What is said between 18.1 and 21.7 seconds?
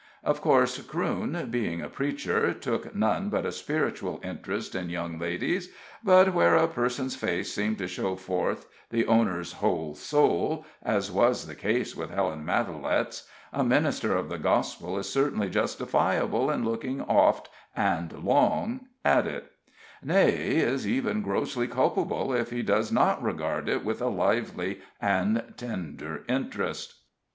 long at it nay, is even grossly